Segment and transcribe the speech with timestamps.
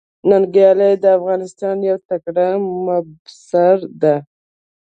[0.29, 2.47] ننګيال د افغانستان يو تکړه
[2.85, 4.15] مبصر ده.